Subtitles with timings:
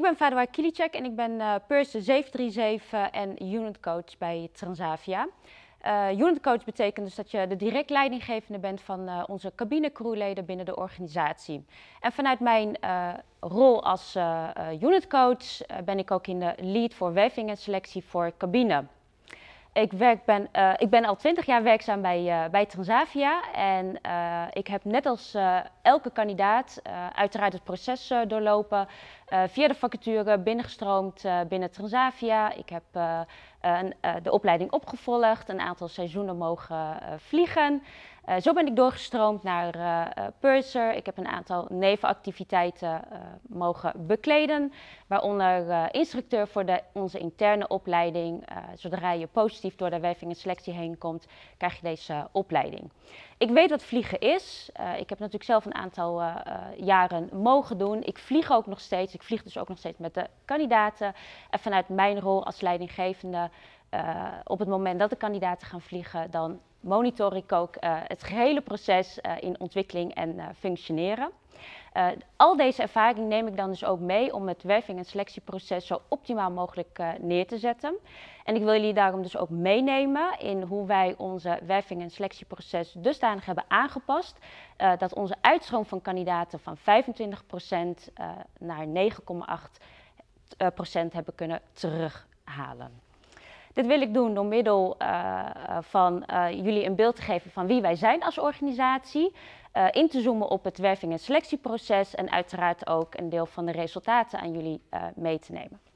[0.00, 5.28] ik ben Fadwa Kilicek en ik ben uh, Purse 737 en unit coach bij Transavia.
[5.86, 10.44] Uh, unit coach betekent dus dat je de direct leidinggevende bent van uh, onze cabinecrewleden
[10.44, 11.64] binnen de organisatie.
[12.00, 12.76] En vanuit mijn
[13.40, 14.16] rol als
[14.80, 18.84] unit coach ben ik ook in de lead voor werving en selectie voor cabine.
[19.72, 24.00] Ik, werk, ben, ik ben al twintig jaar werkzaam bij, bij Transavia en
[24.52, 25.36] ik heb net als
[25.82, 26.82] elke kandidaat
[27.14, 28.88] uiteraard het proces doorlopen,
[29.30, 32.52] via de vacature binnengestroomd binnen Transavia.
[32.52, 32.84] Ik heb
[33.60, 37.82] een, de opleiding opgevolgd, een aantal seizoenen mogen vliegen.
[38.40, 39.74] Zo ben ik doorgestroomd naar
[40.38, 40.94] Purser.
[40.94, 43.02] Ik heb een aantal nevenactiviteiten
[43.48, 44.72] mogen bekleden,
[45.06, 48.44] waaronder instructeur voor de, onze interne opleiding.
[48.74, 52.90] zodra je positief door de werving en selectie heen komt, krijg je deze opleiding.
[53.38, 54.70] Ik weet wat vliegen is.
[54.98, 56.22] ik heb natuurlijk zelf een aantal
[56.76, 58.02] jaren mogen doen.
[58.02, 59.14] Ik vlieg ook nog steeds.
[59.20, 61.14] Ik vlieg dus ook nog steeds met de kandidaten.
[61.50, 63.50] En vanuit mijn rol als leidinggevende
[63.94, 68.22] uh, op het moment dat de kandidaten gaan vliegen, dan monitor ik ook uh, het
[68.22, 71.30] gehele proces uh, in ontwikkeling en functioneren.
[72.36, 76.00] al deze ervaring neem ik dan dus ook mee om het werving- en selectieproces zo
[76.08, 77.96] optimaal mogelijk neer te zetten.
[78.44, 82.92] En ik wil jullie daarom dus ook meenemen in hoe wij onze werving- en selectieproces
[82.92, 84.38] dusdanig hebben aangepast
[84.98, 88.12] dat onze uitstroom van kandidaten van 25%
[88.58, 93.09] naar 9,8% hebben kunnen terughalen.
[93.80, 95.46] Dit wil ik doen door middel uh,
[95.80, 99.32] van uh, jullie een beeld te geven van wie wij zijn als organisatie.
[99.90, 103.72] in te zoomen op het werving- en selectieproces en uiteraard ook een deel van de
[103.72, 104.80] resultaten aan jullie
[105.14, 105.89] mee te nemen.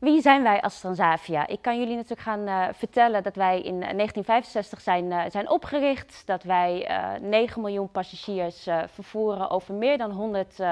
[0.00, 1.46] Wie zijn wij als Transavia?
[1.46, 6.22] Ik kan jullie natuurlijk gaan uh, vertellen dat wij in 1965 zijn, uh, zijn opgericht.
[6.26, 10.62] Dat wij uh, eh, 9 miljoen passagiers vervoeren over meer dan 100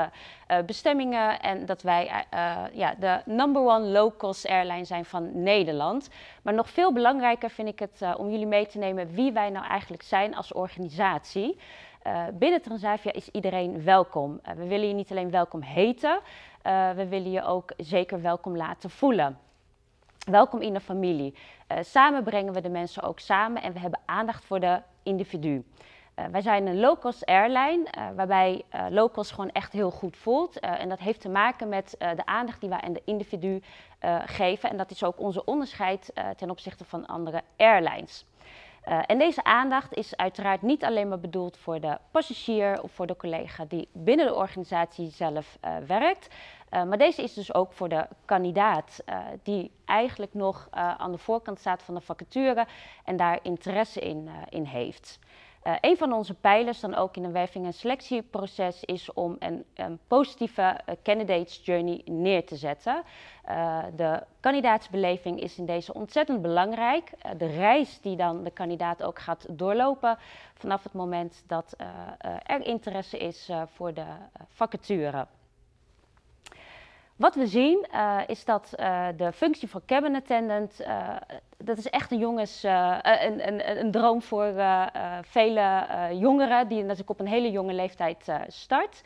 [0.67, 1.41] bestemmingen.
[1.41, 2.25] En dat wij
[2.73, 6.09] ja, de number one low-cost airline zijn van Nederland.
[6.43, 9.67] Maar nog veel belangrijker vind ik het om jullie mee te nemen wie wij nou
[9.67, 11.59] eigenlijk zijn als organisatie.
[12.35, 14.41] Binnen Transavia is iedereen welkom.
[14.57, 16.21] we willen je niet alleen welkom heten,
[16.69, 19.39] uh, we willen je ook zeker welkom laten voelen.
[20.31, 21.35] Welkom in de familie.
[21.81, 25.65] Samen brengen we de mensen ook samen en we hebben aandacht voor de individu.
[26.31, 30.59] Wij zijn een low-cost airline, waarbij low-cost gewoon echt heel goed voelt.
[30.59, 33.63] en dat heeft te maken met de aandacht die wij aan de individu
[34.25, 34.71] geven.
[34.71, 38.25] En dat is ook onze onderscheid ten opzichte van andere airlines.
[38.89, 43.07] Uh, en deze aandacht is uiteraard niet alleen maar bedoeld voor de passagier of voor
[43.07, 46.35] de collega die binnen de organisatie zelf uh, werkt.
[46.71, 49.05] Uh, maar deze is dus ook voor de kandidaat
[49.43, 52.67] die eigenlijk nog aan de voorkant staat van de vacature
[53.05, 55.19] en daar interesse in, in heeft.
[55.69, 59.65] Uh, een van onze pijlers dan ook in een werving- en selectieproces is om een,
[59.75, 63.03] een positieve uh, candidates journey neer te zetten.
[63.49, 67.11] Uh, de kandidaatsbeleving is in deze ontzettend belangrijk.
[67.37, 70.19] de reis die dan de kandidaat ook gaat doorlopen
[70.55, 71.75] vanaf het moment dat
[72.43, 74.07] er interesse is voor de
[74.49, 75.27] vacature.
[77.19, 81.17] Wat we zien uh, is dat uh, de functie van cabin attendant, uh,
[81.57, 84.53] dat is echt een, jongens, een, een, een, droom voor
[85.23, 89.03] vele jongeren die natuurlijk op een hele jonge leeftijd start.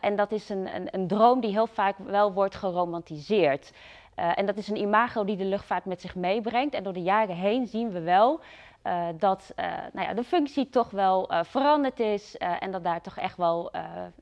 [0.00, 3.72] en dat is een, een, een, droom die heel vaak wel wordt geromantiseerd.
[4.14, 6.74] en dat is een imago die de luchtvaart met zich meebrengt.
[6.74, 8.40] En door de jaren heen zien we wel
[8.84, 13.00] uh, dat uh, nou ja, de functie toch wel uh, veranderd is en dat daar
[13.00, 13.72] toch echt wel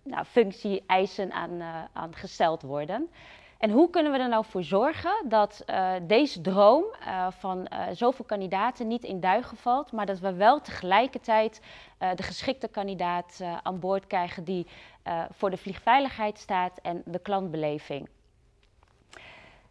[0.03, 3.11] nou, functie-eisen aan, aan, gesteld worden.
[3.59, 5.65] En hoe kunnen we er nou voor zorgen dat
[6.03, 6.85] deze droom
[7.29, 11.61] van zoveel kandidaten niet in duigen valt, maar dat we wel tegelijkertijd
[12.15, 14.67] de geschikte kandidaat aan boord krijgen die
[15.31, 18.09] voor de vliegveiligheid staat en de klantbeleving.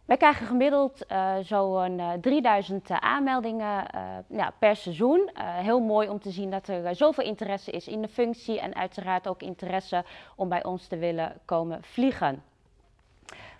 [0.08, 5.30] Wij krijgen gemiddeld uh, zo'n uh, 3000 aanmeldingen uh, ja, per seizoen.
[5.34, 8.74] Eh, heel mooi om te zien dat er zoveel interesse is in de functie en
[8.74, 10.04] uiteraard ook interesse
[10.36, 12.42] om bij ons te willen komen vliegen.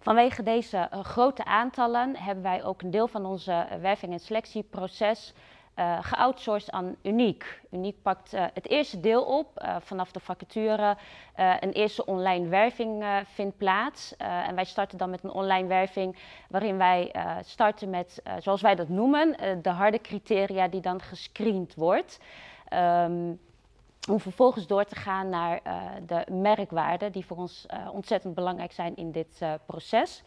[0.00, 5.34] Vanwege deze grote aantallen hebben wij ook een deel van onze werving- en selectieproces
[5.78, 7.60] uh, geoutsourced aan Uniek.
[7.70, 10.96] Uniek pakt uh, het eerste deel op uh, vanaf de vacature.
[11.60, 14.16] een eerste online werving vindt plaats.
[14.16, 16.16] en wij starten dan met een online werving
[16.48, 17.12] waarin wij
[17.44, 22.20] starten met, zoals wij dat noemen, de harde criteria die dan gescreend wordt.
[22.72, 23.40] Um,
[24.08, 25.60] om vervolgens door te gaan naar
[26.06, 30.22] de merkwaarden die voor ons ontzettend belangrijk zijn in dit proces.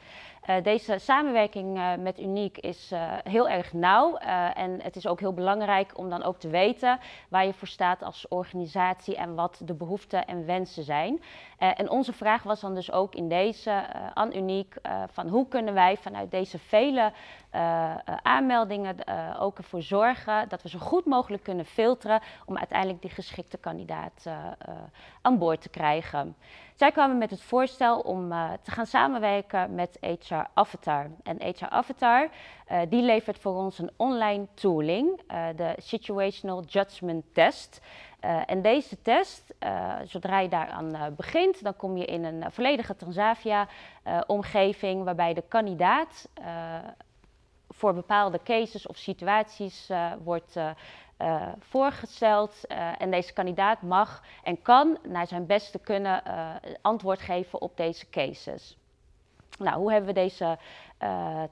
[0.64, 2.92] Deze samenwerking met Uniek is
[3.24, 4.18] heel erg nauw
[4.54, 7.00] en het is ook heel belangrijk om dan ook te weten
[7.30, 11.22] waar je voor staat als organisatie en wat de behoeften en wensen zijn.
[11.58, 14.76] en onze vraag was dan dus ook in deze aan Uniek
[15.12, 17.12] van hoe kunnen wij vanuit deze vele
[18.22, 18.96] aanmeldingen
[19.40, 24.28] ook ervoor zorgen dat we zo goed mogelijk kunnen filteren om uiteindelijk die geschikte kandidaat
[25.22, 26.36] aan boord te krijgen.
[26.76, 31.10] Zij kwamen met het voorstel om uh, te gaan samenwerken met HR Avatar.
[31.24, 32.30] En HR Avatar
[32.90, 35.22] die levert voor ons een online tooling,
[35.56, 37.82] de Situational Judgment Test.
[38.46, 39.54] en deze test,
[40.04, 46.30] zodra je daaraan begint, dan kom je in een volledige Transavia-omgeving waarbij de kandidaat
[47.70, 49.90] voor bepaalde cases of situaties
[50.24, 50.70] wordt uh,
[51.60, 52.56] voorgesteld.
[52.68, 56.50] Uh, en deze kandidaat mag en kan naar zijn beste kunnen uh,
[56.82, 58.78] antwoord geven op deze cases.
[59.60, 60.58] Nou, hoe hebben we deze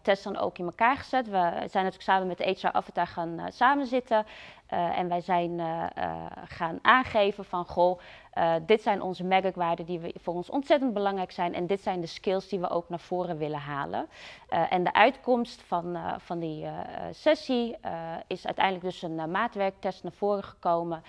[0.01, 1.25] test dan ook in elkaar gezet?
[1.25, 4.25] We zijn natuurlijk samen met de HR Avatar gaan samenzitten.
[4.73, 7.99] Uh, en wij zijn uh, uh, gaan aangeven van, goh,
[8.65, 11.53] dit zijn onze merkwaarden die we, voor ons ontzettend belangrijk zijn.
[11.53, 14.07] En dit zijn de skills die we ook naar voren willen halen.
[14.49, 16.65] en de uitkomst van, van die
[17.11, 17.75] sessie
[18.27, 21.03] is uiteindelijk dus een maatwerktest naar voren gekomen.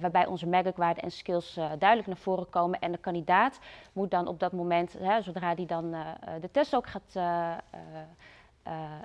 [0.00, 2.80] waarbij onze merkwaarden en skills duidelijk naar voren komen.
[2.80, 3.58] En de kandidaat
[3.92, 5.90] moet dan op dat moment, hè, zodra die dan
[6.40, 7.18] de test ook gaat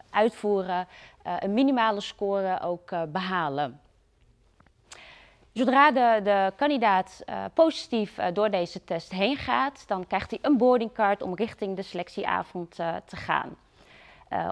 [0.09, 0.87] uitvoeren,
[1.39, 3.79] een minimale score ook behalen.
[5.53, 10.39] Zodra de, de kandidaat uh, positief uh, door deze test heen gaat, dan krijgt hij
[10.41, 13.55] een boardingcard om richting de selectieavond uh, te gaan.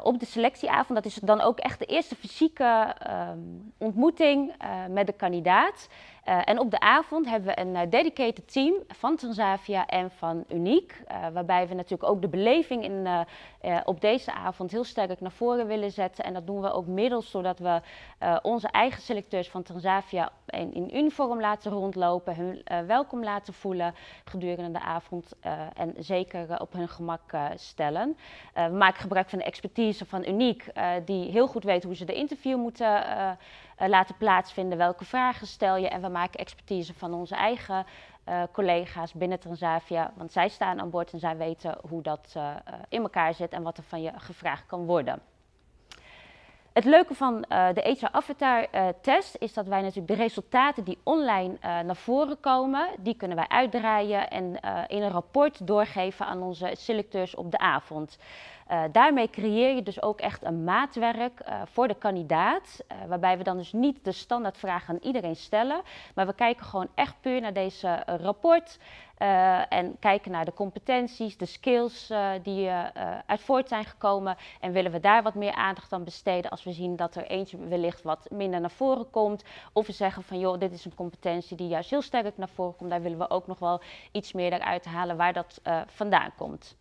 [0.04, 3.40] op de selectieavond, dat is dan ook echt de eerste fysieke ehm,
[3.78, 4.54] ontmoeting
[4.90, 5.88] met de kandidaat.
[6.30, 10.44] Uh, en op de avond hebben we een uh, dedicated team van Transavia en van
[10.50, 11.02] Uniek.
[11.12, 13.08] Uh, waarbij we natuurlijk ook de beleving in,
[13.86, 16.24] op deze avond heel sterk naar voren willen zetten.
[16.24, 17.82] En dat doen we ook middels zodat we
[18.42, 22.36] onze eigen selecteurs van Transavia in, in uniform laten rondlopen.
[22.36, 25.34] Hun welkom laten voelen gedurende de avond.
[25.74, 28.18] en zeker op hun gemak stellen.
[28.54, 30.66] we maken gebruik van de expertise van Uniek.
[31.06, 33.04] die heel goed weet hoe ze de interview moeten
[33.88, 34.78] laten plaatsvinden.
[34.78, 35.88] Welke vragen stel je?
[35.88, 37.86] En we maken expertise van onze eigen
[38.30, 40.12] uh, collega's binnen Transavia.
[40.16, 42.56] Want zij staan aan boord en zij weten hoe dat uh,
[42.90, 45.20] in elkaar zit en wat er van je gevraagd kan worden.
[46.74, 50.98] Het leuke van de HR Avatar uh, test is dat wij natuurlijk de resultaten die
[51.04, 56.72] online naar voren komen, die kunnen wij uitdraaien en in een rapport doorgeven aan onze
[56.74, 58.18] selecteurs op de avond.
[58.72, 63.38] Uh, daarmee creëer je dus ook echt een maatwerk uh, voor de kandidaat, uh, waarbij
[63.38, 65.82] we dan dus niet de standaardvraag aan iedereen stellen,
[66.16, 68.80] maar we kijken gewoon echt puur naar deze rapport
[69.70, 72.12] en kijken naar de competenties, de skills
[72.44, 72.70] die
[73.26, 74.38] uit voort zijn gekomen.
[74.60, 77.58] En willen we daar wat meer aandacht aan besteden als we zien dat er eentje
[77.58, 79.44] wellicht wat minder naar voren komt,
[79.74, 82.76] of we zeggen van joh, dit is een competentie die juist heel sterk naar voren
[82.76, 83.82] komt, daar willen we ook nog wel
[84.12, 86.78] iets meer eruit halen waar dat vandaan komt.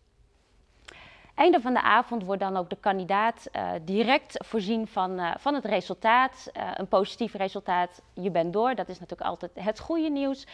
[1.39, 5.53] Einde van de avond wordt dan ook de kandidaat uh, direct voorzien van, uh, van
[5.53, 6.51] het resultaat.
[6.57, 8.75] Uh, een positief resultaat, je bent door.
[8.75, 10.47] Dat is natuurlijk altijd het goede nieuws.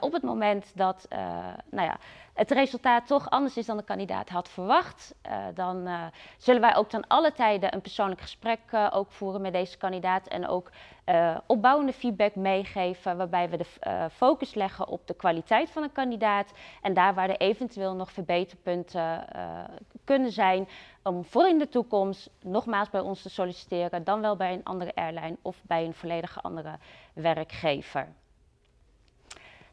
[0.00, 1.06] op het moment dat
[1.70, 1.98] nou ja,
[2.38, 5.14] het resultaat toch anders is dan de kandidaat had verwacht,
[5.54, 5.88] dan
[6.36, 10.26] zullen wij ook dan alle tijden een persoonlijk gesprek ook voeren met deze kandidaat.
[10.26, 10.70] En ook
[11.46, 16.52] opbouwende feedback meegeven, waarbij we de focus leggen op de kwaliteit van een kandidaat.
[16.82, 19.24] En daar waar er eventueel nog verbeterpunten
[20.04, 20.68] kunnen zijn
[21.02, 24.94] om voor in de toekomst nogmaals bij ons te solliciteren, dan wel bij een andere
[24.94, 26.78] airline of bij een volledig andere
[27.12, 28.08] werkgever.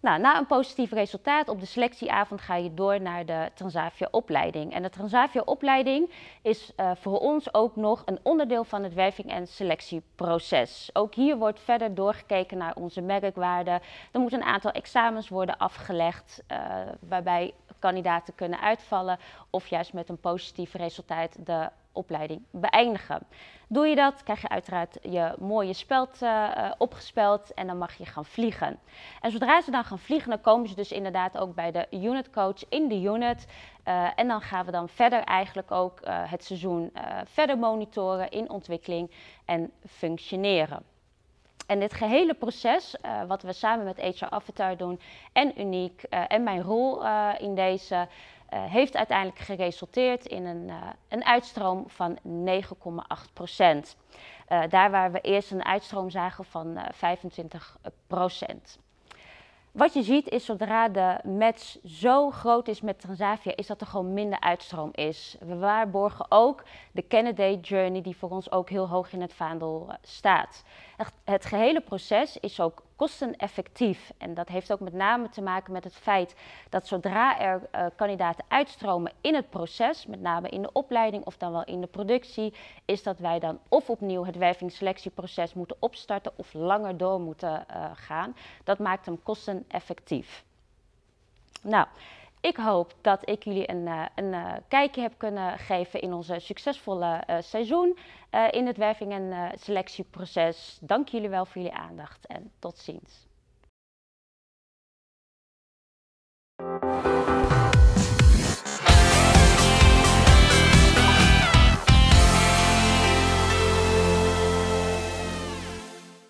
[0.06, 4.74] Nou, na een positief resultaat op de selectieavond ga je door naar de Transavia-opleiding.
[4.74, 9.48] En de Transavia-opleiding is uh, voor ons ook nog een onderdeel van het werving- en
[9.48, 10.90] selectieproces.
[10.94, 13.82] Ook hier wordt verder doorgekeken naar onze merkwaarden.
[14.12, 16.58] Er moeten een aantal examens worden afgelegd, uh,
[17.00, 19.20] waarbij kandidaten kunnen uitvallen
[19.50, 23.28] of juist met een positief resultaat de opleiding beëindigen.
[23.68, 28.06] Doe je dat, krijg je uiteraard je mooie speld uh, opgespeld en dan mag je
[28.06, 28.80] gaan vliegen.
[29.22, 32.30] En zodra ze dan gaan vliegen, dan komen ze dus inderdaad ook bij de unit
[32.30, 33.48] coach in de unit.
[33.88, 36.92] Uh, en dan gaan we dan verder eigenlijk ook het seizoen
[37.25, 39.12] verder monitoren in ontwikkeling
[39.46, 40.84] en functioneren.
[41.68, 42.96] En dit gehele proces,
[43.28, 45.00] wat we samen met HR Avatar doen
[45.34, 47.04] en Uniek en mijn rol
[47.38, 48.08] in deze,
[48.50, 50.72] heeft uiteindelijk geresulteerd in een,
[51.08, 53.98] een uitstroom van 9,8 procent.
[54.70, 58.80] daar waar we eerst een uitstroom zagen van 25 procent.
[59.75, 63.88] Wat je ziet is zodra de match zo groot is met Transavia, is dat er
[63.88, 65.36] gewoon minder uitstroom is.
[65.40, 69.86] We waarborgen ook de candidate journey die voor ons ook heel hoog in het vaandel
[69.90, 70.64] eh, staat.
[71.24, 74.12] Het gehele proces is ook kosteneffectief.
[74.18, 76.36] En dat heeft ook met name te maken met het feit
[76.70, 81.38] dat zodra er uh, kandidaten uitstromen in het proces, met name in de opleiding of
[81.38, 82.54] dan wel in de productie,
[82.86, 87.86] is dat wij dan of opnieuw het wervingsselectieproces moeten opstarten of langer door moeten uh,
[87.94, 88.36] gaan.
[88.64, 90.44] Dat maakt hem kosteneffectief.
[91.62, 91.88] Nou,
[92.46, 96.40] ik hoop dat ik jullie een, eh, een eh, kijkje heb kunnen geven in onze
[96.40, 97.98] succesvolle eh, seizoen
[98.52, 100.78] in het werving- en selectieproces.
[100.82, 103.28] Dank jullie wel voor jullie aandacht en tot ziens.